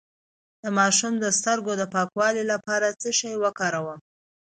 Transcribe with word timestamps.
د 0.61 0.65
ماشوم 0.77 1.13
د 1.19 1.25
سترګو 1.37 1.71
د 1.77 1.83
پاکوالي 1.93 2.43
لپاره 2.51 2.87
څه 3.01 3.09
شی 3.19 3.31
وکاروم؟ 3.43 3.99